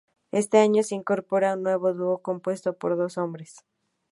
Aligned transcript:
Este 0.31 0.57
año 0.57 0.81
se 0.81 0.95
incorpora 0.95 1.53
un 1.53 1.61
nuevo 1.61 1.93
dúo 1.93 2.23
compuesto 2.23 2.75
por 2.75 2.97
dos 2.97 3.19
hombres. 3.19 3.63